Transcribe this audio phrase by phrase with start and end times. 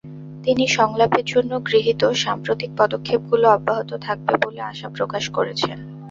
[0.43, 5.77] তিনি সংলাপের জন্য গৃহীত সাম্প্রতিক পদক্ষেপগুলো অব্যাহত থাকবে বলে আশা প্রকাশ করেছেন।